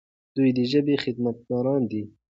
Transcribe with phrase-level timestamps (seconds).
[0.35, 2.03] دوی د ژبې خدمتګاران دي.